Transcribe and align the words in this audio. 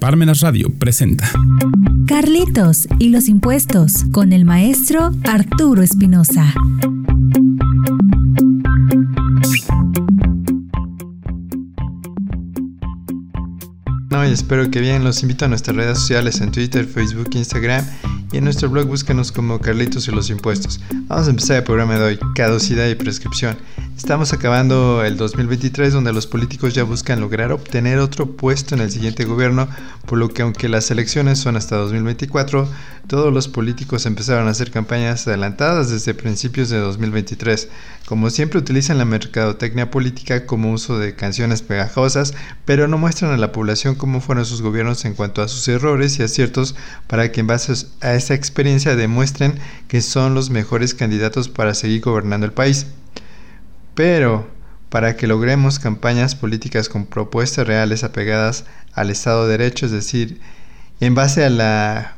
Parmenas 0.00 0.40
Radio 0.40 0.72
presenta 0.78 1.30
Carlitos 2.06 2.88
y 2.98 3.10
los 3.10 3.28
impuestos 3.28 4.06
con 4.12 4.32
el 4.32 4.46
maestro 4.46 5.10
Arturo 5.24 5.82
Espinosa. 5.82 6.54
No, 14.08 14.26
y 14.26 14.32
espero 14.32 14.70
que 14.70 14.80
bien. 14.80 15.04
Los 15.04 15.22
invito 15.22 15.44
a 15.44 15.48
nuestras 15.48 15.76
redes 15.76 15.98
sociales 15.98 16.40
en 16.40 16.50
Twitter, 16.50 16.86
Facebook, 16.86 17.28
Instagram 17.34 17.84
y 18.32 18.38
en 18.38 18.44
nuestro 18.44 18.70
blog 18.70 18.86
búscanos 18.86 19.30
como 19.30 19.60
Carlitos 19.60 20.08
y 20.08 20.12
los 20.12 20.30
impuestos. 20.30 20.80
Vamos 21.08 21.26
a 21.26 21.30
empezar 21.30 21.58
el 21.58 21.64
programa 21.64 21.98
de 21.98 22.04
hoy, 22.04 22.18
caducidad 22.34 22.88
y 22.88 22.94
prescripción. 22.94 23.56
Estamos 24.00 24.32
acabando 24.32 25.04
el 25.04 25.18
2023 25.18 25.92
donde 25.92 26.14
los 26.14 26.26
políticos 26.26 26.72
ya 26.72 26.84
buscan 26.84 27.20
lograr 27.20 27.52
obtener 27.52 27.98
otro 27.98 28.34
puesto 28.34 28.74
en 28.74 28.80
el 28.80 28.90
siguiente 28.90 29.26
gobierno, 29.26 29.68
por 30.06 30.18
lo 30.18 30.30
que 30.30 30.40
aunque 30.40 30.70
las 30.70 30.90
elecciones 30.90 31.38
son 31.38 31.54
hasta 31.54 31.76
2024, 31.76 32.66
todos 33.06 33.32
los 33.32 33.48
políticos 33.48 34.06
empezaron 34.06 34.48
a 34.48 34.52
hacer 34.52 34.70
campañas 34.70 35.28
adelantadas 35.28 35.90
desde 35.90 36.14
principios 36.14 36.70
de 36.70 36.78
2023. 36.78 37.68
Como 38.06 38.30
siempre 38.30 38.58
utilizan 38.58 38.96
la 38.96 39.04
mercadotecnia 39.04 39.90
política 39.90 40.46
como 40.46 40.72
uso 40.72 40.98
de 40.98 41.14
canciones 41.14 41.60
pegajosas, 41.60 42.32
pero 42.64 42.88
no 42.88 42.96
muestran 42.96 43.32
a 43.32 43.36
la 43.36 43.52
población 43.52 43.96
cómo 43.96 44.22
fueron 44.22 44.46
sus 44.46 44.62
gobiernos 44.62 45.04
en 45.04 45.12
cuanto 45.12 45.42
a 45.42 45.48
sus 45.48 45.68
errores 45.68 46.18
y 46.18 46.22
aciertos 46.22 46.74
para 47.06 47.30
que 47.30 47.40
en 47.40 47.48
base 47.48 47.74
a 48.00 48.14
esa 48.14 48.32
experiencia 48.32 48.96
demuestren 48.96 49.60
que 49.88 50.00
son 50.00 50.34
los 50.34 50.48
mejores 50.48 50.94
candidatos 50.94 51.50
para 51.50 51.74
seguir 51.74 52.00
gobernando 52.00 52.46
el 52.46 52.52
país. 52.54 52.86
Pero, 53.94 54.48
para 54.88 55.16
que 55.16 55.26
logremos 55.26 55.78
campañas 55.78 56.34
políticas 56.34 56.88
con 56.88 57.06
propuestas 57.06 57.66
reales 57.66 58.04
apegadas 58.04 58.64
al 58.92 59.10
Estado 59.10 59.46
de 59.46 59.58
Derecho, 59.58 59.86
es 59.86 59.92
decir, 59.92 60.40
en 61.00 61.14
base 61.14 61.44
a 61.44 61.50
la 61.50 62.16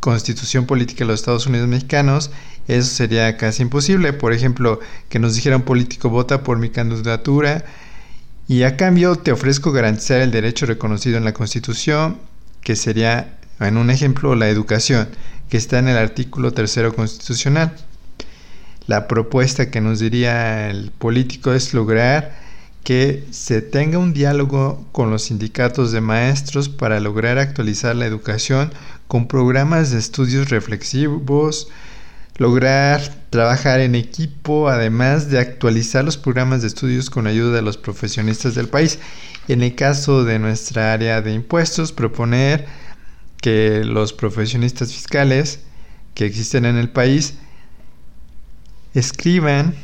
constitución 0.00 0.66
política 0.66 1.00
de 1.00 1.08
los 1.08 1.20
Estados 1.20 1.46
Unidos 1.46 1.68
mexicanos, 1.68 2.30
eso 2.68 2.88
sería 2.94 3.36
casi 3.36 3.62
imposible. 3.62 4.12
Por 4.12 4.32
ejemplo, 4.32 4.80
que 5.08 5.18
nos 5.18 5.34
dijera 5.34 5.56
un 5.56 5.62
político 5.62 6.08
vota 6.08 6.42
por 6.42 6.58
mi 6.58 6.70
candidatura 6.70 7.64
y 8.48 8.62
a 8.62 8.76
cambio 8.76 9.16
te 9.16 9.32
ofrezco 9.32 9.72
garantizar 9.72 10.20
el 10.20 10.30
derecho 10.30 10.66
reconocido 10.66 11.18
en 11.18 11.24
la 11.24 11.34
constitución, 11.34 12.18
que 12.62 12.76
sería, 12.76 13.38
en 13.60 13.76
un 13.76 13.90
ejemplo, 13.90 14.34
la 14.34 14.48
educación, 14.48 15.08
que 15.48 15.56
está 15.56 15.78
en 15.78 15.88
el 15.88 15.96
artículo 15.96 16.52
tercero 16.52 16.94
constitucional. 16.94 17.76
La 18.90 19.06
propuesta 19.06 19.70
que 19.70 19.80
nos 19.80 20.00
diría 20.00 20.68
el 20.68 20.90
político 20.90 21.52
es 21.52 21.74
lograr 21.74 22.36
que 22.82 23.24
se 23.30 23.62
tenga 23.62 23.98
un 23.98 24.12
diálogo 24.12 24.84
con 24.90 25.12
los 25.12 25.26
sindicatos 25.26 25.92
de 25.92 26.00
maestros 26.00 26.68
para 26.68 26.98
lograr 26.98 27.38
actualizar 27.38 27.94
la 27.94 28.06
educación 28.06 28.72
con 29.06 29.28
programas 29.28 29.92
de 29.92 30.00
estudios 30.00 30.50
reflexivos, 30.50 31.68
lograr 32.36 33.00
trabajar 33.30 33.78
en 33.78 33.94
equipo, 33.94 34.68
además 34.68 35.30
de 35.30 35.38
actualizar 35.38 36.04
los 36.04 36.16
programas 36.16 36.62
de 36.62 36.66
estudios 36.66 37.10
con 37.10 37.28
ayuda 37.28 37.54
de 37.54 37.62
los 37.62 37.76
profesionistas 37.76 38.56
del 38.56 38.66
país. 38.66 38.98
En 39.46 39.62
el 39.62 39.76
caso 39.76 40.24
de 40.24 40.40
nuestra 40.40 40.92
área 40.92 41.22
de 41.22 41.32
impuestos, 41.32 41.92
proponer 41.92 42.66
que 43.40 43.84
los 43.84 44.12
profesionistas 44.12 44.92
fiscales 44.92 45.60
que 46.14 46.26
existen 46.26 46.64
en 46.64 46.76
el 46.76 46.90
país 46.90 47.34
escriban 48.94 49.74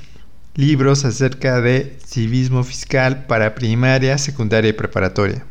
libros 0.54 1.04
acerca 1.04 1.60
de 1.60 1.98
civismo 2.04 2.64
fiscal 2.64 3.26
para 3.26 3.54
primaria, 3.54 4.18
secundaria 4.18 4.70
y 4.70 4.74
preparatoria. 4.74 5.44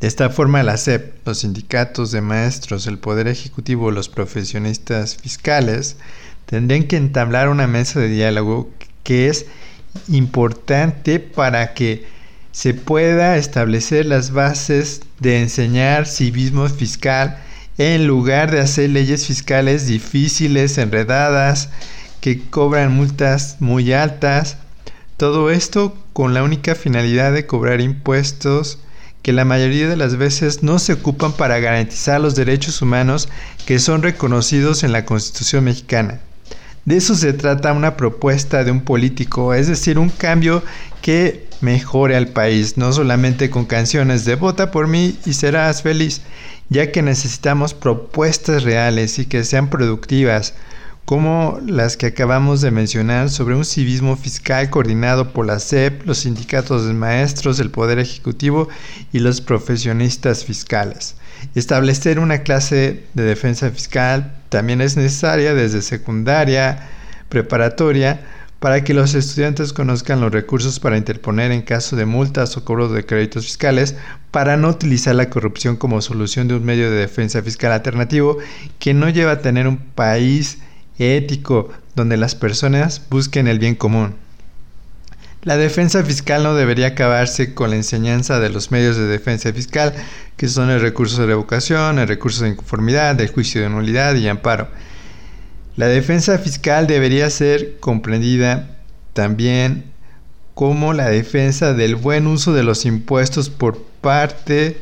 De 0.00 0.06
esta 0.06 0.30
forma, 0.30 0.62
la 0.62 0.76
SEP, 0.76 1.26
los 1.26 1.38
sindicatos 1.38 2.12
de 2.12 2.20
maestros, 2.20 2.86
el 2.86 2.98
Poder 2.98 3.26
Ejecutivo, 3.26 3.90
los 3.90 4.08
profesionistas 4.08 5.16
fiscales, 5.16 5.96
tendrían 6.46 6.84
que 6.84 6.96
entablar 6.96 7.48
una 7.48 7.66
mesa 7.66 7.98
de 8.00 8.08
diálogo 8.08 8.70
que 9.02 9.28
es 9.28 9.46
importante 10.06 11.18
para 11.18 11.74
que 11.74 12.06
se 12.52 12.74
pueda 12.74 13.36
establecer 13.36 14.06
las 14.06 14.30
bases 14.30 15.02
de 15.20 15.40
enseñar 15.40 16.06
civismo 16.06 16.68
fiscal 16.68 17.38
en 17.76 18.06
lugar 18.06 18.50
de 18.50 18.60
hacer 18.60 18.90
leyes 18.90 19.26
fiscales 19.26 19.86
difíciles, 19.86 20.78
enredadas, 20.78 21.70
que 22.20 22.40
cobran 22.48 22.92
multas 22.92 23.56
muy 23.60 23.92
altas. 23.92 24.56
Todo 25.16 25.50
esto 25.50 25.96
con 26.12 26.34
la 26.34 26.42
única 26.42 26.74
finalidad 26.74 27.32
de 27.32 27.46
cobrar 27.46 27.80
impuestos 27.80 28.78
que 29.22 29.32
la 29.32 29.44
mayoría 29.44 29.88
de 29.88 29.96
las 29.96 30.16
veces 30.16 30.62
no 30.62 30.78
se 30.78 30.94
ocupan 30.94 31.32
para 31.32 31.58
garantizar 31.58 32.20
los 32.20 32.34
derechos 32.34 32.80
humanos 32.82 33.28
que 33.66 33.78
son 33.78 34.02
reconocidos 34.02 34.84
en 34.84 34.92
la 34.92 35.04
Constitución 35.04 35.64
mexicana. 35.64 36.20
De 36.84 36.96
eso 36.96 37.14
se 37.14 37.34
trata 37.34 37.74
una 37.74 37.96
propuesta 37.96 38.64
de 38.64 38.70
un 38.70 38.80
político, 38.80 39.52
es 39.52 39.68
decir, 39.68 39.98
un 39.98 40.08
cambio 40.08 40.62
que 41.02 41.46
mejore 41.60 42.16
al 42.16 42.28
país, 42.28 42.78
no 42.78 42.92
solamente 42.92 43.50
con 43.50 43.66
canciones 43.66 44.24
de 44.24 44.36
vota 44.36 44.70
por 44.70 44.86
mí 44.86 45.18
y 45.26 45.34
serás 45.34 45.82
feliz, 45.82 46.22
ya 46.70 46.90
que 46.90 47.02
necesitamos 47.02 47.74
propuestas 47.74 48.62
reales 48.62 49.18
y 49.18 49.26
que 49.26 49.44
sean 49.44 49.68
productivas, 49.68 50.54
como 51.08 51.58
las 51.66 51.96
que 51.96 52.04
acabamos 52.04 52.60
de 52.60 52.70
mencionar 52.70 53.30
sobre 53.30 53.54
un 53.54 53.64
civismo 53.64 54.14
fiscal 54.14 54.68
coordinado 54.68 55.32
por 55.32 55.46
la 55.46 55.58
SEP, 55.58 56.04
los 56.04 56.18
sindicatos 56.18 56.86
de 56.86 56.92
maestros, 56.92 57.58
el 57.60 57.70
Poder 57.70 57.98
Ejecutivo 57.98 58.68
y 59.10 59.20
los 59.20 59.40
profesionistas 59.40 60.44
fiscales. 60.44 61.16
Establecer 61.54 62.18
una 62.18 62.42
clase 62.42 63.04
de 63.14 63.22
defensa 63.22 63.70
fiscal 63.70 64.34
también 64.50 64.82
es 64.82 64.98
necesaria 64.98 65.54
desde 65.54 65.80
secundaria, 65.80 66.90
preparatoria, 67.30 68.26
para 68.60 68.84
que 68.84 68.92
los 68.92 69.14
estudiantes 69.14 69.72
conozcan 69.72 70.20
los 70.20 70.30
recursos 70.30 70.78
para 70.78 70.98
interponer 70.98 71.52
en 71.52 71.62
caso 71.62 71.96
de 71.96 72.04
multas 72.04 72.54
o 72.58 72.66
cobros 72.66 72.92
de 72.92 73.06
créditos 73.06 73.46
fiscales, 73.46 73.96
para 74.30 74.58
no 74.58 74.68
utilizar 74.68 75.14
la 75.14 75.30
corrupción 75.30 75.76
como 75.76 76.02
solución 76.02 76.48
de 76.48 76.56
un 76.56 76.66
medio 76.66 76.90
de 76.90 76.98
defensa 76.98 77.40
fiscal 77.40 77.72
alternativo 77.72 78.36
que 78.78 78.92
no 78.92 79.08
lleva 79.08 79.32
a 79.32 79.40
tener 79.40 79.66
un 79.66 79.78
país 79.78 80.58
ético, 80.98 81.70
donde 81.94 82.16
las 82.16 82.34
personas 82.34 83.02
busquen 83.10 83.48
el 83.48 83.58
bien 83.58 83.74
común. 83.74 84.14
La 85.42 85.56
defensa 85.56 86.02
fiscal 86.02 86.42
no 86.42 86.54
debería 86.54 86.88
acabarse 86.88 87.54
con 87.54 87.70
la 87.70 87.76
enseñanza 87.76 88.40
de 88.40 88.50
los 88.50 88.70
medios 88.70 88.96
de 88.96 89.06
defensa 89.06 89.52
fiscal, 89.52 89.94
que 90.36 90.48
son 90.48 90.68
el 90.70 90.80
recurso 90.80 91.20
de 91.20 91.28
revocación, 91.28 91.98
el 91.98 92.08
recurso 92.08 92.44
de 92.44 92.50
inconformidad, 92.50 93.20
el 93.20 93.28
juicio 93.28 93.62
de 93.62 93.68
nulidad 93.68 94.14
y 94.16 94.28
amparo. 94.28 94.68
La 95.76 95.86
defensa 95.86 96.38
fiscal 96.38 96.88
debería 96.88 97.30
ser 97.30 97.78
comprendida 97.78 98.76
también 99.12 99.84
como 100.54 100.92
la 100.92 101.08
defensa 101.08 101.72
del 101.72 101.94
buen 101.94 102.26
uso 102.26 102.52
de 102.52 102.64
los 102.64 102.84
impuestos 102.84 103.48
por 103.48 103.80
parte 104.00 104.76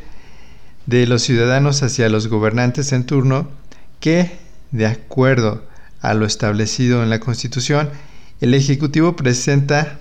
de 0.86 1.06
los 1.06 1.22
ciudadanos 1.22 1.82
hacia 1.82 2.08
los 2.08 2.28
gobernantes 2.28 2.92
en 2.92 3.04
turno 3.04 3.50
que, 4.00 4.38
de 4.70 4.86
acuerdo 4.86 5.64
a 6.06 6.14
lo 6.14 6.24
establecido 6.24 7.02
en 7.02 7.10
la 7.10 7.18
Constitución, 7.18 7.90
el 8.40 8.54
Ejecutivo 8.54 9.16
presenta 9.16 9.98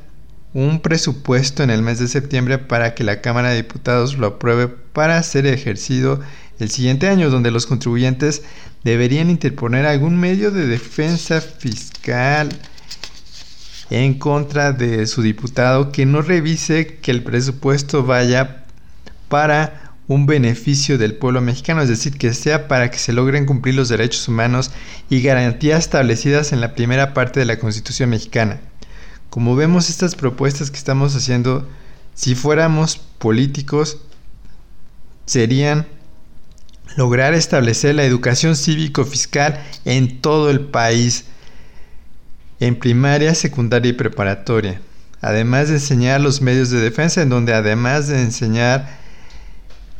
un 0.53 0.79
presupuesto 0.79 1.63
en 1.63 1.71
el 1.71 1.81
mes 1.81 1.97
de 1.97 2.07
septiembre 2.07 2.59
para 2.59 2.93
que 2.93 3.03
la 3.03 3.21
Cámara 3.21 3.49
de 3.49 3.57
Diputados 3.57 4.15
lo 4.15 4.27
apruebe 4.27 4.67
para 4.67 5.21
ser 5.23 5.47
ejercido 5.47 6.21
el 6.59 6.69
siguiente 6.69 7.09
año, 7.09 7.31
donde 7.31 7.49
los 7.49 7.65
contribuyentes 7.65 8.43
deberían 8.83 9.31
interponer 9.31 9.87
algún 9.87 10.17
medio 10.17 10.51
de 10.51 10.67
defensa 10.67 11.41
fiscal 11.41 12.49
en 13.89 14.13
contra 14.19 14.73
de 14.73 15.07
su 15.07 15.23
diputado 15.23 15.91
que 15.91 16.05
no 16.05 16.21
revise 16.21 16.99
que 17.01 17.09
el 17.09 17.23
presupuesto 17.23 18.03
vaya 18.03 18.63
para 19.27 19.84
un 20.07 20.25
beneficio 20.25 20.97
del 20.97 21.15
pueblo 21.15 21.41
mexicano, 21.41 21.81
es 21.81 21.89
decir, 21.89 22.17
que 22.17 22.33
sea 22.33 22.67
para 22.67 22.91
que 22.91 22.99
se 22.99 23.13
logren 23.13 23.45
cumplir 23.45 23.75
los 23.75 23.89
derechos 23.89 24.27
humanos 24.27 24.71
y 25.09 25.21
garantías 25.21 25.79
establecidas 25.79 26.53
en 26.53 26.61
la 26.61 26.75
primera 26.75 27.13
parte 27.13 27.39
de 27.39 27.45
la 27.45 27.57
Constitución 27.57 28.11
mexicana. 28.11 28.59
Como 29.29 29.55
vemos 29.55 29.89
estas 29.89 30.15
propuestas 30.15 30.69
que 30.69 30.77
estamos 30.77 31.15
haciendo, 31.15 31.67
si 32.13 32.35
fuéramos 32.35 32.97
políticos, 32.97 33.97
serían 35.25 35.87
lograr 36.95 37.33
establecer 37.33 37.95
la 37.95 38.05
educación 38.05 38.55
cívico-fiscal 38.55 39.59
en 39.85 40.21
todo 40.21 40.51
el 40.51 40.61
país, 40.61 41.25
en 42.59 42.75
primaria, 42.77 43.33
secundaria 43.33 43.89
y 43.89 43.93
preparatoria, 43.93 44.79
además 45.19 45.67
de 45.67 45.75
enseñar 45.75 46.21
los 46.21 46.41
medios 46.41 46.69
de 46.69 46.79
defensa, 46.79 47.23
en 47.23 47.29
donde 47.29 47.53
además 47.53 48.07
de 48.07 48.21
enseñar 48.21 49.03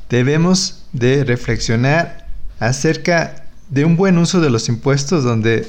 debemos 0.10 0.86
de 0.94 1.24
reflexionar 1.24 2.28
acerca 2.60 3.46
de 3.70 3.86
un 3.86 3.98
buen 3.98 4.18
uso 4.18 4.42
de 4.42 4.50
los 4.50 4.70
impuestos 4.70 5.24
donde 5.24 5.68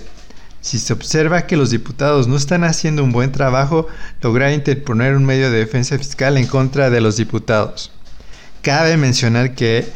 si 0.61 0.79
se 0.79 0.93
observa 0.93 1.47
que 1.47 1.57
los 1.57 1.71
diputados 1.71 2.27
no 2.27 2.37
están 2.37 2.65
haciendo 2.65 3.05
un 3.05 3.13
buen 3.13 3.31
trabajo, 3.31 3.87
lograr 4.21 4.53
interponer 4.53 5.15
un 5.15 5.25
medio 5.25 5.51
de 5.51 5.59
defensa 5.59 5.97
fiscal 5.97 6.37
en 6.37 6.47
contra 6.47 6.91
de 6.91 7.01
los 7.01 7.17
diputados. 7.17 7.93
Cabe 8.63 8.97
mencionar 8.97 9.55
que 9.55 9.87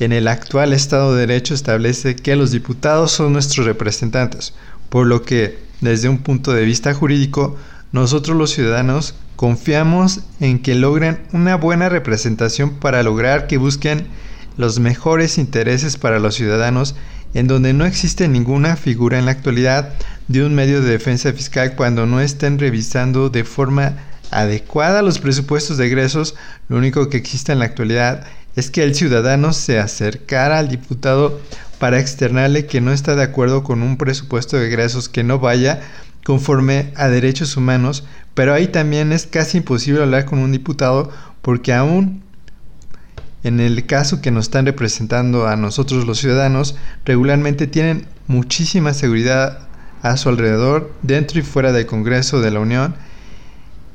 en 0.00 0.12
el 0.12 0.26
actual 0.28 0.72
Estado 0.72 1.14
de 1.14 1.26
Derecho 1.26 1.52
establece 1.52 2.16
que 2.16 2.34
los 2.34 2.50
diputados 2.50 3.12
son 3.12 3.34
nuestros 3.34 3.66
representantes, 3.66 4.54
por 4.88 5.06
lo 5.06 5.22
que, 5.22 5.58
desde 5.82 6.08
un 6.08 6.18
punto 6.18 6.52
de 6.52 6.64
vista 6.64 6.94
jurídico, 6.94 7.56
nosotros 7.92 8.36
los 8.36 8.50
ciudadanos 8.50 9.14
confiamos 9.36 10.20
en 10.40 10.58
que 10.58 10.74
logren 10.74 11.20
una 11.32 11.56
buena 11.56 11.88
representación 11.88 12.70
para 12.74 13.02
lograr 13.02 13.46
que 13.46 13.58
busquen 13.58 14.06
los 14.56 14.80
mejores 14.80 15.38
intereses 15.38 15.96
para 15.96 16.18
los 16.18 16.34
ciudadanos 16.34 16.96
en 17.34 17.46
donde 17.46 17.74
no 17.74 17.84
existe 17.84 18.28
ninguna 18.28 18.76
figura 18.76 19.18
en 19.18 19.26
la 19.26 19.32
actualidad 19.32 19.92
de 20.28 20.44
un 20.44 20.54
medio 20.54 20.80
de 20.80 20.90
defensa 20.90 21.32
fiscal 21.32 21.74
cuando 21.76 22.06
no 22.06 22.20
estén 22.20 22.58
revisando 22.58 23.28
de 23.28 23.44
forma 23.44 23.96
adecuada 24.30 25.02
los 25.02 25.18
presupuestos 25.18 25.76
de 25.76 25.86
egresos, 25.86 26.34
lo 26.68 26.78
único 26.78 27.08
que 27.08 27.18
existe 27.18 27.52
en 27.52 27.58
la 27.58 27.66
actualidad 27.66 28.24
es 28.56 28.70
que 28.70 28.82
el 28.82 28.94
ciudadano 28.94 29.52
se 29.52 29.78
acercara 29.78 30.58
al 30.58 30.68
diputado 30.68 31.40
para 31.78 32.00
externarle 32.00 32.66
que 32.66 32.80
no 32.80 32.92
está 32.92 33.14
de 33.14 33.22
acuerdo 33.22 33.62
con 33.62 33.82
un 33.82 33.98
presupuesto 33.98 34.56
de 34.56 34.66
egresos 34.68 35.10
que 35.10 35.22
no 35.22 35.38
vaya 35.38 35.82
conforme 36.26 36.92
a 36.96 37.06
derechos 37.06 37.56
humanos, 37.56 38.02
pero 38.34 38.52
ahí 38.52 38.66
también 38.66 39.12
es 39.12 39.26
casi 39.26 39.58
imposible 39.58 40.02
hablar 40.02 40.24
con 40.24 40.40
un 40.40 40.50
diputado 40.50 41.08
porque 41.40 41.72
aún 41.72 42.24
en 43.44 43.60
el 43.60 43.86
caso 43.86 44.20
que 44.20 44.32
nos 44.32 44.46
están 44.46 44.66
representando 44.66 45.46
a 45.46 45.54
nosotros 45.54 46.04
los 46.04 46.18
ciudadanos, 46.18 46.74
regularmente 47.04 47.68
tienen 47.68 48.08
muchísima 48.26 48.92
seguridad 48.92 49.68
a 50.02 50.16
su 50.16 50.28
alrededor, 50.28 50.92
dentro 51.02 51.38
y 51.38 51.42
fuera 51.42 51.70
del 51.70 51.86
Congreso 51.86 52.40
de 52.40 52.50
la 52.50 52.58
Unión, 52.58 52.96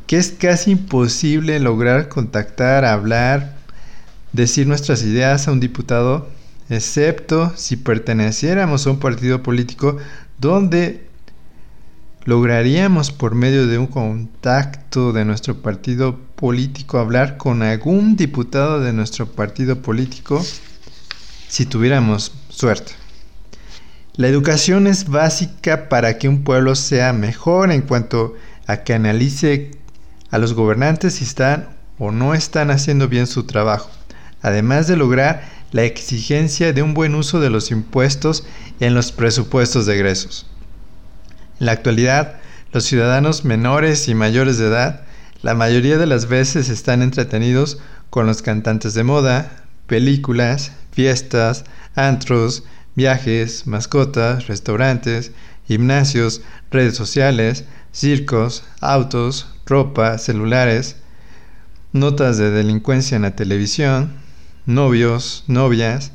que 0.08 0.16
es 0.16 0.32
casi 0.32 0.72
imposible 0.72 1.60
lograr 1.60 2.08
contactar, 2.08 2.86
hablar, 2.86 3.58
decir 4.32 4.68
nuestras 4.68 5.04
ideas 5.04 5.50
a 5.50 5.52
un 5.52 5.60
diputado, 5.60 6.30
excepto 6.70 7.52
si 7.58 7.76
perteneciéramos 7.76 8.88
a 8.88 8.92
un 8.92 9.00
partido 9.00 9.44
político 9.44 9.98
donde 10.40 11.11
lograríamos 12.26 13.12
por 13.12 13.34
medio 13.34 13.68
de 13.68 13.78
un 13.78 13.88
contacto 13.88 15.12
de 15.12 15.26
nuestro 15.26 15.62
partido 15.62 16.20
político 16.36 17.00
hablar 17.00 17.38
con 17.38 17.64
algún 17.64 18.16
diputado 18.16 18.80
de 18.80 18.94
nuestro 18.94 19.26
partido 19.26 19.82
político 19.82 20.44
si 21.48 21.66
tuviéramos 21.66 22.32
suerte. 22.50 22.94
La 24.16 24.28
educación 24.28 24.88
es 24.88 25.08
básica 25.08 25.90
para 25.90 26.18
que 26.18 26.30
un 26.30 26.44
pueblo 26.44 26.76
sea 26.76 27.12
mejor 27.12 27.72
en 27.72 27.82
cuanto 27.82 28.36
a 28.68 28.84
que 28.84 28.94
analice 28.94 29.72
a 30.30 30.38
los 30.38 30.54
gobernantes 30.54 31.16
si 31.16 31.24
están 31.24 31.70
o 31.98 32.12
no 32.12 32.34
están 32.36 32.72
haciendo 32.72 33.08
bien 33.08 33.26
su 33.26 33.44
trabajo, 33.44 33.90
además 34.42 34.88
de 34.88 34.98
lograr 34.98 35.50
la 35.72 35.84
exigencia 35.84 36.74
de 36.74 36.82
un 36.84 36.94
buen 36.94 37.16
uso 37.16 37.40
de 37.40 37.50
los 37.50 37.72
impuestos 37.72 38.44
en 38.80 38.94
los 38.94 39.12
presupuestos 39.12 39.86
de 39.86 39.96
egresos. 39.96 40.51
En 41.62 41.68
la 41.68 41.74
actualidad, 41.74 42.38
los 42.74 42.86
ciudadanos 42.86 43.46
menores 43.46 44.08
y 44.08 44.16
mayores 44.16 44.58
de 44.58 44.66
edad 44.66 45.02
la 45.44 45.54
mayoría 45.54 46.00
de 46.00 46.08
las 46.08 46.28
veces 46.28 46.70
están 46.70 47.04
entretenidos 47.04 47.78
con 48.10 48.26
los 48.26 48.42
cantantes 48.42 48.96
de 48.96 49.04
moda, 49.04 49.52
películas, 49.86 50.72
fiestas, 50.92 51.66
antros, 51.94 52.64
viajes, 52.96 53.68
mascotas, 53.68 54.48
restaurantes, 54.48 55.34
gimnasios, 55.68 56.42
redes 56.72 56.96
sociales, 56.96 57.66
circos, 57.92 58.64
autos, 58.80 59.54
ropa, 59.68 60.18
celulares, 60.18 60.96
notas 61.94 62.40
de 62.40 62.50
delincuencia 62.50 63.18
en 63.18 63.22
la 63.22 63.36
televisión, 63.36 64.14
novios, 64.66 65.44
novias, 65.46 66.12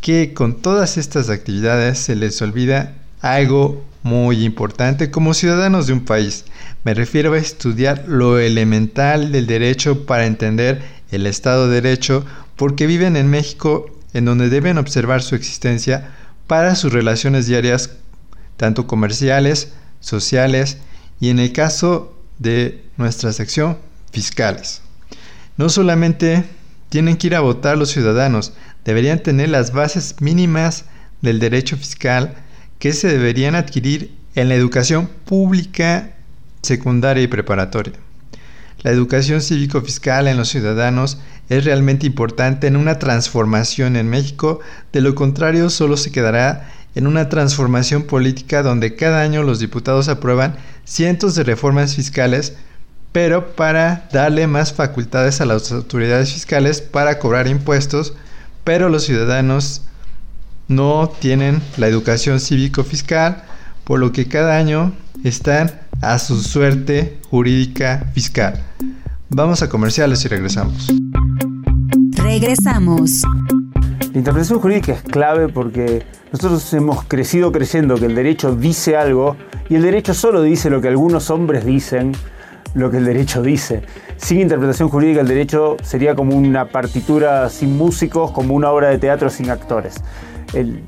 que 0.00 0.32
con 0.32 0.62
todas 0.62 0.96
estas 0.96 1.28
actividades 1.28 1.98
se 1.98 2.16
les 2.16 2.40
olvida 2.40 2.94
algo 3.20 3.91
muy 4.02 4.44
importante 4.44 5.10
como 5.10 5.34
ciudadanos 5.34 5.86
de 5.86 5.92
un 5.92 6.04
país. 6.04 6.44
Me 6.84 6.94
refiero 6.94 7.32
a 7.32 7.38
estudiar 7.38 8.04
lo 8.06 8.38
elemental 8.38 9.32
del 9.32 9.46
derecho 9.46 10.06
para 10.06 10.26
entender 10.26 10.82
el 11.10 11.26
Estado 11.26 11.68
de 11.68 11.80
Derecho 11.80 12.24
porque 12.56 12.86
viven 12.86 13.16
en 13.16 13.28
México 13.28 13.86
en 14.12 14.24
donde 14.24 14.48
deben 14.48 14.78
observar 14.78 15.22
su 15.22 15.34
existencia 15.34 16.10
para 16.46 16.74
sus 16.74 16.92
relaciones 16.92 17.46
diarias, 17.46 17.90
tanto 18.56 18.86
comerciales, 18.86 19.72
sociales 20.00 20.78
y 21.20 21.30
en 21.30 21.38
el 21.38 21.52
caso 21.52 22.16
de 22.38 22.84
nuestra 22.96 23.32
sección, 23.32 23.78
fiscales. 24.10 24.82
No 25.56 25.68
solamente 25.68 26.44
tienen 26.88 27.16
que 27.16 27.28
ir 27.28 27.36
a 27.36 27.40
votar 27.40 27.78
los 27.78 27.90
ciudadanos, 27.90 28.52
deberían 28.84 29.22
tener 29.22 29.48
las 29.48 29.72
bases 29.72 30.16
mínimas 30.20 30.84
del 31.20 31.38
derecho 31.38 31.76
fiscal, 31.76 32.34
que 32.82 32.92
se 32.92 33.06
deberían 33.06 33.54
adquirir 33.54 34.12
en 34.34 34.48
la 34.48 34.56
educación 34.56 35.08
pública, 35.24 36.16
secundaria 36.62 37.22
y 37.22 37.28
preparatoria. 37.28 37.92
La 38.80 38.90
educación 38.90 39.40
cívico-fiscal 39.40 40.26
en 40.26 40.36
los 40.36 40.48
ciudadanos 40.48 41.18
es 41.48 41.64
realmente 41.64 42.08
importante 42.08 42.66
en 42.66 42.74
una 42.74 42.98
transformación 42.98 43.94
en 43.94 44.10
México, 44.10 44.58
de 44.92 45.00
lo 45.00 45.14
contrario 45.14 45.70
solo 45.70 45.96
se 45.96 46.10
quedará 46.10 46.72
en 46.96 47.06
una 47.06 47.28
transformación 47.28 48.02
política 48.02 48.64
donde 48.64 48.96
cada 48.96 49.22
año 49.22 49.44
los 49.44 49.60
diputados 49.60 50.08
aprueban 50.08 50.56
cientos 50.84 51.36
de 51.36 51.44
reformas 51.44 51.94
fiscales, 51.94 52.54
pero 53.12 53.54
para 53.54 54.08
darle 54.12 54.48
más 54.48 54.72
facultades 54.72 55.40
a 55.40 55.46
las 55.46 55.70
autoridades 55.70 56.32
fiscales 56.32 56.80
para 56.80 57.20
cobrar 57.20 57.46
impuestos, 57.46 58.14
pero 58.64 58.88
los 58.88 59.04
ciudadanos 59.04 59.82
no 60.68 61.10
tienen 61.18 61.60
la 61.76 61.88
educación 61.88 62.40
cívico-fiscal, 62.40 63.44
por 63.84 64.00
lo 64.00 64.12
que 64.12 64.26
cada 64.26 64.56
año 64.56 64.92
están 65.24 65.70
a 66.00 66.18
su 66.18 66.40
suerte 66.40 67.18
jurídica 67.30 68.10
fiscal. 68.14 68.62
Vamos 69.28 69.62
a 69.62 69.68
comerciales 69.68 70.24
y 70.24 70.28
regresamos. 70.28 70.88
Regresamos. 72.16 73.22
La 74.12 74.18
interpretación 74.18 74.60
jurídica 74.60 74.92
es 74.92 75.02
clave 75.02 75.48
porque 75.48 76.04
nosotros 76.32 76.72
hemos 76.74 77.04
crecido 77.04 77.50
creyendo 77.50 77.94
que 77.96 78.06
el 78.06 78.14
derecho 78.14 78.54
dice 78.54 78.96
algo 78.96 79.36
y 79.68 79.76
el 79.76 79.82
derecho 79.82 80.12
solo 80.12 80.42
dice 80.42 80.68
lo 80.70 80.80
que 80.80 80.88
algunos 80.88 81.30
hombres 81.30 81.64
dicen, 81.64 82.12
lo 82.74 82.90
que 82.90 82.98
el 82.98 83.04
derecho 83.04 83.42
dice. 83.42 83.82
Sin 84.16 84.40
interpretación 84.40 84.88
jurídica 84.88 85.20
el 85.22 85.28
derecho 85.28 85.76
sería 85.82 86.14
como 86.14 86.36
una 86.36 86.68
partitura 86.68 87.48
sin 87.48 87.76
músicos, 87.76 88.32
como 88.32 88.54
una 88.54 88.70
obra 88.70 88.88
de 88.88 88.98
teatro 88.98 89.30
sin 89.30 89.50
actores 89.50 90.02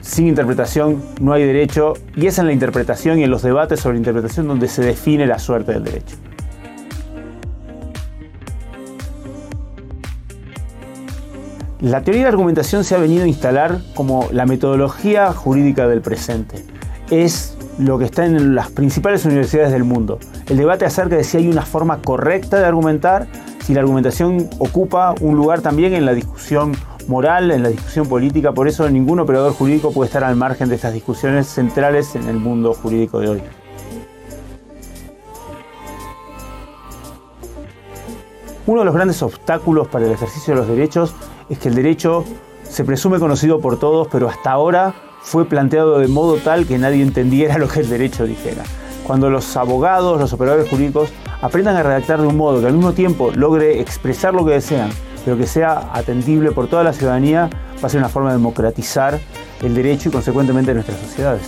sin 0.03 0.27
interpretación 0.27 1.03
no 1.21 1.33
hay 1.33 1.45
derecho 1.45 1.95
y 2.15 2.27
es 2.27 2.39
en 2.39 2.47
la 2.47 2.53
interpretación 2.53 3.19
y 3.19 3.25
en 3.25 3.31
los 3.31 3.43
debates 3.43 3.81
sobre 3.81 3.97
interpretación 3.97 4.47
donde 4.47 4.69
se 4.69 4.83
define 4.83 5.27
la 5.27 5.39
suerte 5.39 5.73
del 5.73 5.85
derecho. 5.85 6.17
La 11.81 12.03
teoría 12.03 12.23
de 12.23 12.29
argumentación 12.29 12.83
se 12.83 12.95
ha 12.95 12.99
venido 12.99 13.25
a 13.25 13.27
instalar 13.27 13.79
como 13.95 14.29
la 14.33 14.47
metodología 14.47 15.33
jurídica 15.33 15.87
del 15.87 16.01
presente. 16.01 16.65
Es 17.11 17.59
lo 17.79 17.99
que 17.99 18.07
está 18.07 18.25
en 18.25 18.55
las 18.55 18.71
principales 18.71 19.27
universidades 19.27 19.73
del 19.73 19.85
mundo. 19.85 20.19
El 20.49 20.57
debate 20.57 20.87
acerca 20.87 21.17
de 21.17 21.25
si 21.25 21.37
hay 21.37 21.49
una 21.49 21.63
forma 21.63 22.01
correcta 22.01 22.59
de 22.59 22.65
argumentar, 22.65 23.27
si 23.63 23.75
la 23.75 23.81
argumentación 23.81 24.49
ocupa 24.59 25.15
un 25.21 25.37
lugar 25.37 25.61
también 25.61 25.95
en 25.95 26.07
la 26.07 26.15
discusión 26.15 26.73
moral 27.09 27.51
en 27.51 27.63
la 27.63 27.69
discusión 27.69 28.09
política, 28.09 28.53
por 28.53 28.69
eso 28.69 28.89
ningún 28.89 29.21
operador 29.21 29.53
jurídico 29.53 29.93
puede 29.93 30.09
estar 30.09 30.25
al 30.25 30.37
margen 30.37 30.69
de 30.69 30.77
estas 30.77 30.93
discusiones 30.93 31.47
centrales 31.47 32.15
en 32.15 32.29
el 32.29 32.37
mundo 32.37 32.75
jurídico 32.75 33.21
de 33.21 33.29
hoy. 33.29 33.43
Uno 38.67 38.81
de 38.81 38.87
los 38.87 38.95
grandes 38.95 39.23
obstáculos 39.23 39.89
para 39.89 40.07
el 40.07 40.13
ejercicio 40.13 40.55
de 40.55 40.61
los 40.61 40.69
derechos 40.69 41.15
es 41.51 41.59
que 41.59 41.69
el 41.69 41.75
derecho 41.75 42.25
se 42.63 42.85
presume 42.85 43.19
conocido 43.19 43.61
por 43.61 43.79
todos, 43.79 44.09
pero 44.11 44.29
hasta 44.29 44.53
ahora 44.53 44.95
fue 45.21 45.45
planteado 45.45 45.99
de 45.99 46.09
modo 46.09 46.37
tal 46.37 46.67
que 46.67 46.79
nadie 46.79 47.03
entendiera 47.03 47.59
lo 47.59 47.69
que 47.69 47.81
el 47.81 47.91
derecho 47.91 48.25
dijera. 48.25 48.63
Cuando 49.07 49.29
los 49.29 49.55
abogados, 49.59 50.19
los 50.19 50.33
operadores 50.33 50.71
jurídicos 50.71 51.11
aprendan 51.43 51.77
a 51.77 51.83
redactar 51.83 52.23
de 52.23 52.27
un 52.27 52.39
modo 52.39 52.61
que 52.61 52.67
al 52.67 52.73
mismo 52.73 52.93
tiempo 52.93 53.31
logre 53.35 53.81
expresar 53.81 54.33
lo 54.33 54.47
que 54.47 54.53
desean, 54.53 54.91
pero 55.25 55.37
que 55.37 55.47
sea 55.47 55.91
atendible 55.93 56.53
por 56.53 56.69
toda 56.69 56.85
la 56.85 56.93
ciudadanía, 56.93 57.49
va 57.83 57.87
a 57.87 57.89
ser 57.89 57.99
una 57.99 58.09
forma 58.09 58.31
de 58.31 58.37
democratizar 58.37 59.19
el 59.63 59.75
derecho 59.75 60.09
y 60.09 60.13
consecuentemente 60.13 60.75
nuestras 60.75 60.99
sociedades. 60.99 61.43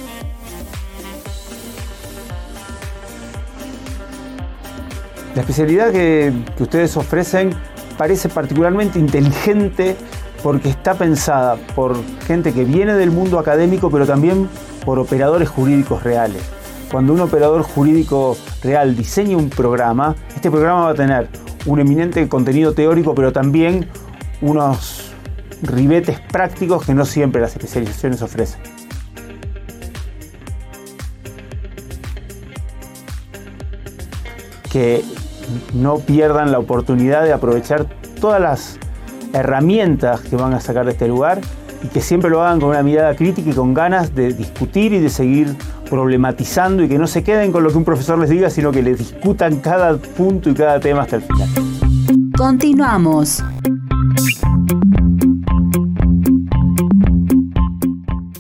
La 5.35 5.43
especialidad 5.43 5.93
que, 5.93 6.33
ustedes 6.59 6.97
ofrecen 6.97 7.51
parece 7.99 8.31
particularmente 8.31 8.99
inteligente 8.99 9.95
porque 10.43 10.71
está 10.71 10.95
pensada 10.95 11.57
por 11.75 11.95
gente 12.27 12.55
que 12.55 12.65
viene 12.65 12.95
del 12.95 13.11
mundo 13.11 13.39
académico, 13.39 13.91
pero 13.91 14.07
también 14.07 14.49
por 14.87 14.99
operadores 14.99 15.51
jurídicos 15.51 16.03
reales. 16.03 16.43
Cuando 16.91 17.13
un 17.13 17.21
operador 17.21 17.63
jurídico 17.63 18.37
real 18.63 18.97
diseña 18.97 19.37
un 19.37 19.51
programa, 19.51 20.15
este 20.35 20.51
programa 20.51 20.85
va 20.85 20.91
a 20.91 20.95
tener 20.95 21.29
un 21.67 21.81
eminente 21.81 22.29
contenido 22.29 22.73
teórico, 22.73 23.15
pero 23.15 23.33
también 23.33 23.87
unos 24.41 25.13
ribetes 25.63 26.21
prácticos 26.21 26.85
que 26.85 26.95
no 26.95 27.05
siempre 27.05 27.41
las 27.41 27.53
especializaciones 27.53 28.23
ofrecen. 28.23 28.61
Que 34.71 35.03
no 35.75 35.99
pierdan 35.99 36.53
la 36.53 36.59
oportunidad 36.59 37.25
de 37.25 37.33
aprovechar 37.33 37.87
todas 38.21 38.41
las 38.41 38.79
herramientas 39.33 40.21
que 40.21 40.37
van 40.37 40.55
a 40.55 40.61
sacar 40.61 40.87
de 40.87 40.93
este 40.93 41.09
lugar 41.09 41.41
y 41.83 41.89
que 41.89 42.01
siempre 42.01 42.31
lo 42.31 42.43
hagan 42.43 42.61
con 42.61 42.71
una 42.71 42.83
mirada 42.83 43.15
crítica 43.15 43.51
y 43.51 43.53
con 43.53 43.75
ganas 43.75 44.15
de 44.15 44.33
discutir 44.33 44.93
y 44.93 44.99
de 44.99 45.11
seguir 45.11 45.55
problematizando 45.89 46.83
y 46.83 46.89
que 46.89 46.99
no 46.99 47.07
se 47.07 47.23
queden 47.23 47.53
con 47.53 47.63
lo 47.63 47.71
que 47.71 47.79
un 47.79 47.85
profesor 47.85 48.19
les 48.19 48.31
diga, 48.31 48.51
sino 48.51 48.71
que 48.73 48.83
les 48.83 48.99
discutan 48.99 49.61
cada 49.61 49.97
punto 49.97 50.51
y 50.51 50.55
cada 50.55 50.79
tema 50.81 51.03
hasta 51.03 51.17
el 51.17 51.23
final. 51.23 51.49
Continuamos. 52.37 53.43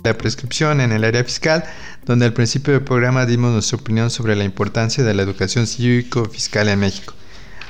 La 0.04 0.16
prescripción 0.16 0.80
en 0.80 0.92
el 0.92 1.02
área 1.02 1.24
fiscal, 1.24 1.64
donde 2.04 2.26
al 2.26 2.32
principio 2.32 2.74
del 2.74 2.82
programa 2.82 3.26
dimos 3.26 3.52
nuestra 3.52 3.78
opinión 3.78 4.10
sobre 4.10 4.36
la 4.36 4.44
importancia 4.44 5.02
de 5.02 5.14
la 5.14 5.22
educación 5.22 5.66
cívico-fiscal 5.66 6.68
en 6.68 6.78
México. 6.78 7.14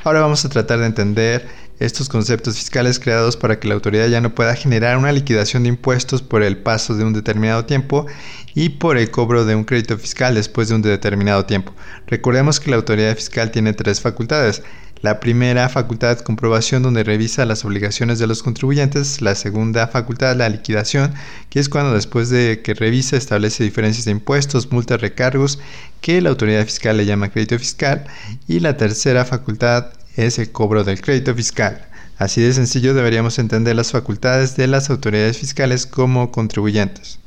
Ahora 0.04 0.20
vamos 0.20 0.44
a 0.44 0.48
tratar 0.48 0.80
de 0.80 0.86
entender 0.86 1.48
estos 1.78 2.08
conceptos 2.08 2.56
fiscales 2.56 2.98
creados 2.98 3.36
para 3.36 3.58
que 3.58 3.68
la 3.68 3.74
autoridad 3.74 4.08
ya 4.08 4.20
no 4.20 4.34
pueda 4.34 4.54
generar 4.54 4.96
una 4.96 5.12
liquidación 5.12 5.62
de 5.62 5.68
impuestos 5.68 6.22
por 6.22 6.42
el 6.42 6.56
paso 6.56 6.94
de 6.94 7.04
un 7.04 7.12
determinado 7.12 7.64
tiempo 7.64 8.06
y 8.54 8.70
por 8.70 8.96
el 8.96 9.10
cobro 9.10 9.44
de 9.44 9.54
un 9.54 9.64
crédito 9.64 9.98
fiscal 9.98 10.34
después 10.34 10.68
de 10.68 10.74
un 10.74 10.82
determinado 10.82 11.44
tiempo. 11.44 11.74
Recordemos 12.06 12.60
que 12.60 12.70
la 12.70 12.76
autoridad 12.76 13.14
fiscal 13.14 13.50
tiene 13.50 13.74
tres 13.74 14.00
facultades. 14.00 14.62
La 15.02 15.20
primera 15.20 15.68
facultad 15.68 16.20
comprobación 16.20 16.82
donde 16.82 17.04
revisa 17.04 17.44
las 17.44 17.66
obligaciones 17.66 18.18
de 18.18 18.26
los 18.26 18.42
contribuyentes, 18.42 19.20
la 19.20 19.34
segunda 19.34 19.88
facultad 19.88 20.36
la 20.36 20.48
liquidación, 20.48 21.12
que 21.50 21.60
es 21.60 21.68
cuando 21.68 21.92
después 21.92 22.30
de 22.30 22.62
que 22.64 22.72
revisa 22.72 23.18
establece 23.18 23.62
diferencias 23.62 24.06
de 24.06 24.12
impuestos, 24.12 24.72
multas, 24.72 25.02
recargos, 25.02 25.58
que 26.00 26.22
la 26.22 26.30
autoridad 26.30 26.64
fiscal 26.64 26.96
le 26.96 27.04
llama 27.04 27.28
crédito 27.28 27.58
fiscal, 27.58 28.06
y 28.48 28.60
la 28.60 28.78
tercera 28.78 29.26
facultad 29.26 29.92
es 30.16 30.38
el 30.38 30.50
cobro 30.50 30.82
del 30.82 31.00
crédito 31.00 31.34
fiscal. 31.34 31.86
Así 32.18 32.40
de 32.40 32.52
sencillo 32.54 32.94
deberíamos 32.94 33.38
entender 33.38 33.76
las 33.76 33.92
facultades 33.92 34.56
de 34.56 34.66
las 34.66 34.88
autoridades 34.88 35.38
fiscales 35.38 35.86
como 35.86 36.32
contribuyentes. 36.32 37.18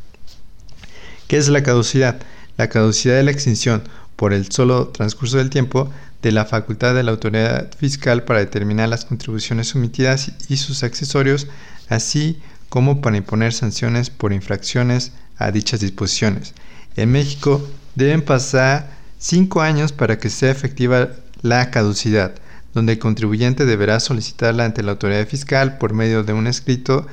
¿Qué 1.27 1.37
es 1.37 1.47
la 1.47 1.61
caducidad? 1.61 2.19
La 2.57 2.69
caducidad 2.69 3.19
es 3.19 3.25
la 3.25 3.31
extinción 3.31 3.83
por 4.15 4.33
el 4.33 4.51
solo 4.51 4.87
transcurso 4.87 5.37
del 5.37 5.51
tiempo 5.51 5.91
de 6.23 6.31
la 6.31 6.45
facultad 6.45 6.95
de 6.95 7.03
la 7.03 7.11
autoridad 7.11 7.71
fiscal 7.77 8.23
para 8.23 8.39
determinar 8.39 8.89
las 8.89 9.05
contribuciones 9.05 9.73
omitidas 9.75 10.31
y 10.49 10.57
sus 10.57 10.83
accesorios, 10.83 11.47
así 11.87 12.41
como 12.67 12.99
para 12.99 13.17
imponer 13.17 13.53
sanciones 13.53 14.09
por 14.09 14.33
infracciones 14.33 15.11
a 15.37 15.51
dichas 15.51 15.79
disposiciones. 15.79 16.53
En 16.95 17.11
México 17.11 17.65
deben 17.95 18.23
pasar 18.23 18.89
cinco 19.19 19.61
años 19.61 19.91
para 19.91 20.17
que 20.17 20.29
sea 20.29 20.51
efectiva 20.51 21.09
la 21.41 21.71
caducidad 21.71 22.33
donde 22.73 22.93
el 22.93 22.99
contribuyente 22.99 23.65
deberá 23.65 23.99
solicitarla 23.99 24.65
ante 24.65 24.83
la 24.83 24.91
autoridad 24.91 25.27
fiscal 25.27 25.77
por 25.77 25.93
medio 25.93 26.23
de 26.23 26.33
un 26.33 26.47
escrito 26.47 27.07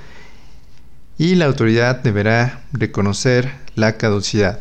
y 1.19 1.35
la 1.35 1.47
autoridad 1.47 2.03
deberá 2.03 2.65
reconocer 2.73 3.51
la 3.75 3.97
caducidad. 3.97 4.61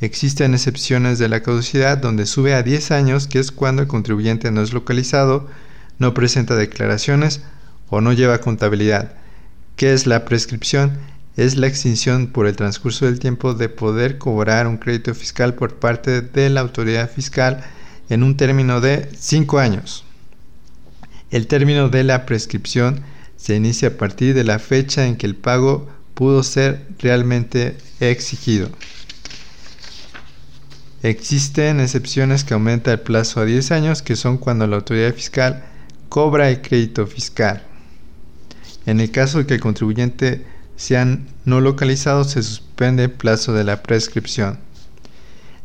Existen 0.00 0.52
excepciones 0.52 1.20
de 1.20 1.28
la 1.28 1.42
caducidad 1.42 1.96
donde 1.96 2.26
sube 2.26 2.54
a 2.54 2.64
10 2.64 2.90
años, 2.90 3.28
que 3.28 3.38
es 3.38 3.52
cuando 3.52 3.82
el 3.82 3.88
contribuyente 3.88 4.50
no 4.50 4.62
es 4.62 4.72
localizado, 4.72 5.48
no 5.98 6.12
presenta 6.12 6.56
declaraciones 6.56 7.42
o 7.88 8.00
no 8.00 8.12
lleva 8.12 8.40
contabilidad. 8.40 9.12
¿Qué 9.76 9.92
es 9.92 10.08
la 10.08 10.24
prescripción? 10.24 10.98
Es 11.36 11.56
la 11.56 11.68
extinción 11.68 12.26
por 12.26 12.48
el 12.48 12.56
transcurso 12.56 13.06
del 13.06 13.20
tiempo 13.20 13.54
de 13.54 13.68
poder 13.68 14.18
cobrar 14.18 14.66
un 14.66 14.78
crédito 14.78 15.14
fiscal 15.14 15.54
por 15.54 15.76
parte 15.76 16.20
de 16.20 16.50
la 16.50 16.60
autoridad 16.60 17.08
fiscal 17.08 17.62
en 18.08 18.24
un 18.24 18.36
término 18.36 18.80
de 18.80 19.08
5 19.16 19.60
años. 19.60 20.04
El 21.32 21.46
término 21.46 21.88
de 21.88 22.04
la 22.04 22.26
prescripción 22.26 23.00
se 23.36 23.56
inicia 23.56 23.88
a 23.88 23.92
partir 23.92 24.34
de 24.34 24.44
la 24.44 24.58
fecha 24.58 25.06
en 25.06 25.16
que 25.16 25.26
el 25.26 25.34
pago 25.34 25.88
pudo 26.12 26.42
ser 26.42 26.86
realmente 26.98 27.78
exigido. 28.00 28.68
Existen 31.02 31.80
excepciones 31.80 32.44
que 32.44 32.52
aumentan 32.52 32.92
el 32.92 33.00
plazo 33.00 33.40
a 33.40 33.46
10 33.46 33.72
años, 33.72 34.02
que 34.02 34.14
son 34.14 34.36
cuando 34.36 34.66
la 34.66 34.76
autoridad 34.76 35.14
fiscal 35.14 35.64
cobra 36.10 36.50
el 36.50 36.60
crédito 36.60 37.06
fiscal. 37.06 37.62
En 38.84 39.00
el 39.00 39.10
caso 39.10 39.38
de 39.38 39.46
que 39.46 39.54
el 39.54 39.60
contribuyente 39.60 40.44
sea 40.76 41.18
no 41.46 41.60
localizado, 41.62 42.24
se 42.24 42.42
suspende 42.42 43.04
el 43.04 43.10
plazo 43.10 43.54
de 43.54 43.64
la 43.64 43.82
prescripción. 43.82 44.58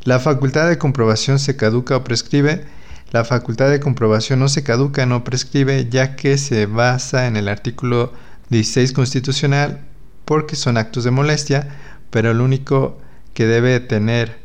La 0.06 0.20
facultad 0.20 0.70
de 0.70 0.78
comprobación 0.78 1.40
se 1.40 1.58
caduca 1.58 1.98
o 1.98 2.06
prescribe 2.06 2.64
la 3.12 3.24
facultad 3.24 3.70
de 3.70 3.80
comprobación 3.80 4.40
no 4.40 4.50
se 4.50 4.64
caduca, 4.64 5.06
no 5.06 5.24
prescribe, 5.24 5.88
ya 5.90 6.16
que 6.16 6.38
se 6.38 6.66
basa 6.66 7.28
en 7.28 7.38
el 7.38 7.48
artículo 7.48 8.12
16 8.50 8.92
constitucional 8.92 9.82
porque 10.26 10.56
son 10.58 10.78
actos 10.78 11.06
de 11.06 11.12
molestia, 11.12 11.70
pero 12.10 12.32
el 12.32 12.42
único 12.42 12.98
que 13.34 13.46
debe 13.46 13.80
tener 13.80 14.40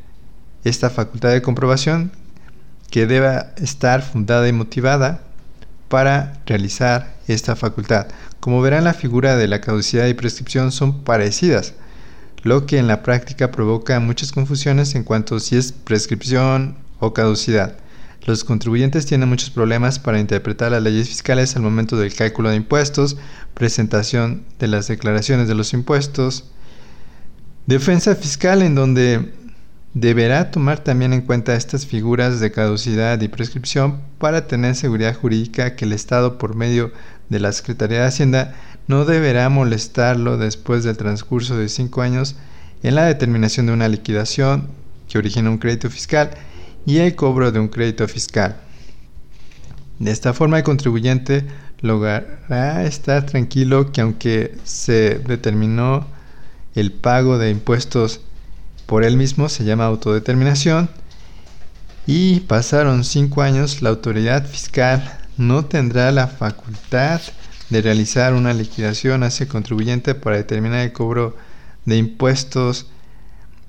esta 0.64 0.90
facultad 0.90 1.31
de 1.31 1.42
comprobación 1.42 2.12
que 2.90 3.07
deba 3.07 3.52
estar 3.57 4.02
fundada 4.02 4.47
y 4.49 4.52
motivada 4.52 5.23
para 5.88 6.40
realizar 6.47 7.16
esta 7.26 7.57
facultad. 7.57 8.07
Como 8.38 8.62
verán, 8.62 8.85
la 8.85 8.95
figura 8.95 9.37
de 9.37 9.49
la 9.49 9.61
caducidad 9.61 10.07
y 10.07 10.14
prescripción 10.14 10.71
son 10.71 11.02
parecidas, 11.02 11.75
lo 12.42 12.66
que 12.66 12.78
en 12.78 12.87
la 12.87 13.02
práctica 13.02 13.50
provoca 13.50 13.99
muchas 13.99 14.31
confusiones 14.31 14.95
en 14.95 15.04
cuanto 15.04 15.37
a 15.37 15.40
si 15.40 15.57
es 15.57 15.73
prescripción 15.73 16.76
o 17.00 17.12
caducidad. 17.12 17.82
Los 18.25 18.45
contribuyentes 18.45 19.05
tienen 19.05 19.29
muchos 19.29 19.50
problemas 19.50 19.99
para 19.99 20.21
interpretar 20.21 20.71
las 20.71 20.83
leyes 20.83 21.09
fiscales 21.09 21.57
al 21.57 21.62
momento 21.62 21.97
del 21.97 22.14
cálculo 22.14 22.50
de 22.50 22.57
impuestos, 22.57 23.17
presentación 23.55 24.45
de 24.61 24.69
las 24.69 24.87
declaraciones 24.87 25.49
de 25.49 25.57
los 25.57 25.73
impuestos, 25.73 26.45
defensa 27.67 28.14
fiscal 28.14 28.62
en 28.62 28.76
donde 28.76 29.33
deberá 29.95 30.52
tomar 30.52 30.79
también 30.79 31.12
en 31.12 31.23
cuenta 31.23 31.57
estas 31.57 31.85
figuras 31.85 32.38
de 32.38 32.52
caducidad 32.52 33.21
y 33.21 33.26
prescripción 33.26 34.00
para 34.19 34.47
tener 34.47 34.76
seguridad 34.76 35.17
jurídica 35.17 35.75
que 35.75 35.85
el 35.85 35.93
Estado 35.93 36.38
por 36.38 36.55
medio 36.55 36.93
de 37.29 37.41
la 37.41 37.50
Secretaría 37.50 38.00
de 38.00 38.07
Hacienda 38.07 38.55
no 38.87 39.05
deberá 39.05 39.49
molestarlo 39.49 40.38
después 40.38 40.85
del 40.85 40.97
transcurso 40.97 41.57
de 41.57 41.69
cinco 41.69 42.02
años 42.02 42.37
en 42.85 42.95
la 42.95 43.05
determinación 43.05 43.67
de 43.67 43.73
una 43.73 43.88
liquidación 43.88 44.69
que 45.09 45.19
origina 45.19 45.50
un 45.50 45.59
crédito 45.59 45.91
fiscal 45.91 46.31
y 46.87 46.99
el 46.99 47.15
cobro 47.15 47.53
de 47.53 47.61
un 47.61 47.69
crédito 47.69 48.07
fiscal. 48.09 48.57
De 49.99 50.11
esta 50.11 50.33
forma 50.33 50.59
el 50.59 50.65
contribuyente 50.65 51.47
logrará 51.81 52.85
estar 52.85 53.27
tranquilo 53.27 53.93
que 53.93 54.01
aunque 54.01 54.57
se 54.65 55.19
determinó 55.19 56.07
el 56.75 56.93
pago 56.93 57.39
de 57.39 57.51
impuestos 57.51 58.21
por 58.87 59.05
él 59.05 59.17
mismo, 59.17 59.49
se 59.49 59.65
llama 59.65 59.85
autodeterminación, 59.85 60.91
y 62.07 62.41
pasaron 62.41 63.05
cinco 63.05 63.43
años, 63.43 63.81
la 63.81 63.91
autoridad 63.91 64.47
fiscal 64.47 65.19
no 65.37 65.65
tendrá 65.67 66.11
la 66.11 66.27
facultad 66.27 67.21
de 67.71 67.81
realizar 67.81 68.35
una 68.35 68.53
liquidación 68.53 69.23
hacia 69.23 69.45
el 69.45 69.51
contribuyente 69.51 70.15
para 70.15 70.37
determinar 70.37 70.81
el 70.81 70.93
cobro 70.93 71.37
de 71.85 71.97
impuestos 71.97 72.87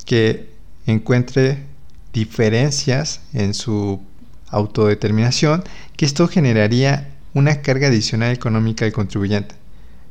que 0.06 0.50
encuentre 0.88 1.73
diferencias 2.14 3.22
en 3.34 3.54
su 3.54 4.02
autodeterminación, 4.50 5.64
que 5.98 6.06
esto 6.06 6.28
generaría 6.28 7.10
una 7.34 7.62
carga 7.62 7.88
adicional 7.88 8.32
económica 8.32 8.86
al 8.86 8.94
contribuyente. 8.94 9.56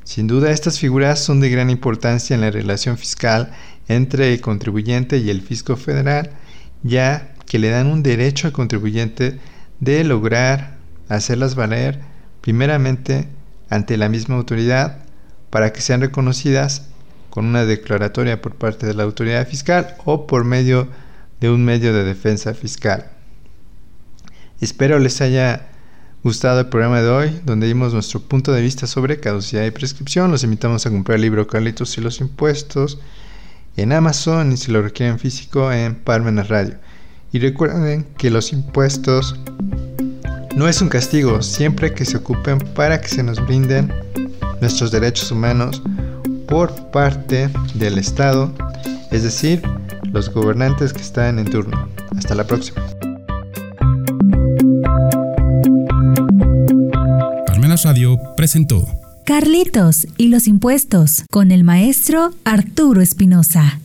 Sin 0.04 0.26
duda, 0.26 0.50
estas 0.50 0.80
figuras 0.80 1.20
son 1.20 1.40
de 1.40 1.48
gran 1.48 1.70
importancia 1.70 2.34
en 2.34 2.40
la 2.40 2.50
relación 2.50 2.98
fiscal 2.98 3.52
entre 3.86 4.32
el 4.32 4.40
contribuyente 4.40 5.18
y 5.18 5.30
el 5.30 5.42
fisco 5.42 5.76
federal, 5.76 6.30
ya 6.82 7.34
que 7.46 7.60
le 7.60 7.70
dan 7.70 7.86
un 7.86 8.02
derecho 8.02 8.48
al 8.48 8.52
contribuyente 8.52 9.38
de 9.78 10.02
lograr 10.02 10.76
hacerlas 11.08 11.54
valer 11.54 12.00
primeramente 12.40 13.28
ante 13.70 13.96
la 13.96 14.08
misma 14.08 14.34
autoridad 14.36 14.98
para 15.50 15.72
que 15.72 15.80
sean 15.80 16.00
reconocidas 16.00 16.88
con 17.30 17.46
una 17.46 17.64
declaratoria 17.64 18.42
por 18.42 18.56
parte 18.56 18.86
de 18.86 18.94
la 18.94 19.04
autoridad 19.04 19.46
fiscal 19.46 19.94
o 20.04 20.26
por 20.26 20.44
medio 20.44 20.84
de 20.84 21.11
de 21.42 21.50
un 21.50 21.64
medio 21.64 21.92
de 21.92 22.04
defensa 22.04 22.54
fiscal. 22.54 23.10
Espero 24.60 25.00
les 25.00 25.20
haya 25.20 25.70
gustado 26.22 26.60
el 26.60 26.68
programa 26.68 27.02
de 27.02 27.08
hoy, 27.08 27.40
donde 27.44 27.66
dimos 27.66 27.92
nuestro 27.92 28.20
punto 28.20 28.52
de 28.52 28.62
vista 28.62 28.86
sobre 28.86 29.18
caducidad 29.18 29.64
y 29.64 29.72
prescripción. 29.72 30.30
Los 30.30 30.44
invitamos 30.44 30.86
a 30.86 30.90
comprar 30.90 31.16
el 31.16 31.22
libro 31.22 31.48
Carlitos 31.48 31.98
y 31.98 32.00
los 32.00 32.20
impuestos 32.20 33.00
en 33.76 33.90
Amazon 33.90 34.52
y 34.52 34.56
si 34.56 34.70
lo 34.70 34.82
requieren 34.82 35.18
físico 35.18 35.72
en 35.72 35.96
Parmenas 35.96 36.46
Radio. 36.46 36.76
Y 37.32 37.40
recuerden 37.40 38.06
que 38.16 38.30
los 38.30 38.52
impuestos 38.52 39.34
no 40.54 40.68
es 40.68 40.80
un 40.80 40.90
castigo, 40.90 41.42
siempre 41.42 41.92
que 41.92 42.04
se 42.04 42.18
ocupen 42.18 42.60
para 42.60 43.00
que 43.00 43.08
se 43.08 43.24
nos 43.24 43.44
brinden 43.44 43.92
nuestros 44.60 44.92
derechos 44.92 45.32
humanos 45.32 45.82
por 46.46 46.92
parte 46.92 47.50
del 47.74 47.98
Estado, 47.98 48.54
es 49.10 49.24
decir, 49.24 49.60
los 50.10 50.32
gobernantes 50.32 50.92
que 50.92 51.02
están 51.02 51.38
en 51.38 51.50
turno. 51.50 51.88
Hasta 52.16 52.34
la 52.34 52.44
próxima. 52.44 52.82
Palmenas 57.46 57.84
Radio 57.84 58.18
presentó 58.36 58.86
Carlitos 59.24 60.06
y 60.18 60.28
los 60.28 60.48
impuestos 60.48 61.24
con 61.30 61.52
el 61.52 61.62
maestro 61.62 62.32
Arturo 62.44 63.00
Espinosa. 63.00 63.80